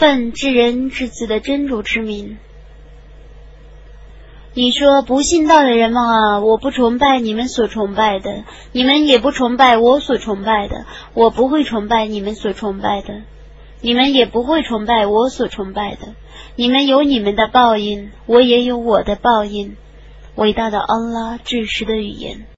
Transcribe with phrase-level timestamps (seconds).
[0.00, 2.38] 奉至人至子的真主之名。
[4.54, 13.24] 你说不信道的人们啊，我不崇拜你们所崇拜的，你们也不崇拜我所崇拜的，我不会崇拜你们所崇拜的，
[13.82, 16.14] 你们也不会崇拜我所崇拜的。
[16.56, 19.76] 你们有你们的报应，我也有我的报应。
[20.34, 22.46] 伟大的安拉，至实的语言。